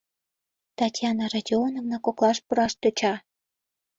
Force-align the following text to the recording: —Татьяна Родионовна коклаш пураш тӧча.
—Татьяна 0.79 1.23
Родионовна 1.33 1.97
коклаш 2.05 2.37
пураш 2.45 2.73
тӧча. 2.81 3.13